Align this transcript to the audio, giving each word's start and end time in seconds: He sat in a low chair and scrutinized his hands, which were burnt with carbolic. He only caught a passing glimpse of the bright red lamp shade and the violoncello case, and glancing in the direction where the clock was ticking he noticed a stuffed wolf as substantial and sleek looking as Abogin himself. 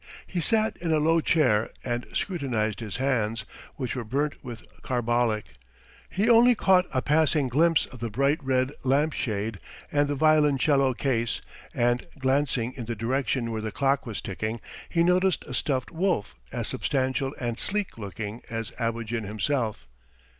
He 0.25 0.41
sat 0.41 0.77
in 0.77 0.91
a 0.91 0.97
low 0.97 1.21
chair 1.21 1.69
and 1.83 2.07
scrutinized 2.11 2.79
his 2.79 2.95
hands, 2.95 3.45
which 3.75 3.95
were 3.95 4.03
burnt 4.03 4.43
with 4.43 4.63
carbolic. 4.81 5.45
He 6.09 6.27
only 6.27 6.55
caught 6.55 6.87
a 6.91 7.03
passing 7.03 7.49
glimpse 7.49 7.85
of 7.85 7.99
the 7.99 8.09
bright 8.09 8.43
red 8.43 8.71
lamp 8.83 9.13
shade 9.13 9.59
and 9.91 10.07
the 10.07 10.15
violoncello 10.15 10.95
case, 10.95 11.39
and 11.71 12.07
glancing 12.17 12.73
in 12.73 12.85
the 12.85 12.95
direction 12.95 13.51
where 13.51 13.61
the 13.61 13.71
clock 13.71 14.07
was 14.07 14.21
ticking 14.21 14.59
he 14.89 15.03
noticed 15.03 15.43
a 15.45 15.53
stuffed 15.53 15.91
wolf 15.91 16.33
as 16.51 16.67
substantial 16.67 17.35
and 17.39 17.59
sleek 17.59 17.95
looking 17.99 18.41
as 18.49 18.71
Abogin 18.79 19.23
himself. 19.25 19.85